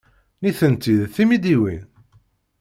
Nitenti 0.41 0.93
d 0.99 1.03
timidiwin? 1.15 1.83